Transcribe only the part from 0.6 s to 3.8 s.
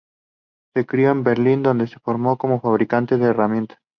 Se crio en Berlín, donde se formó como fabricante de herramientas.